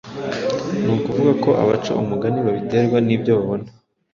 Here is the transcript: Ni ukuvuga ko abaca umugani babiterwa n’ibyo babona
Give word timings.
Ni 0.83 0.91
ukuvuga 0.95 1.31
ko 1.43 1.49
abaca 1.63 1.91
umugani 2.03 2.39
babiterwa 2.45 2.97
n’ibyo 3.01 3.31
babona 3.37 3.67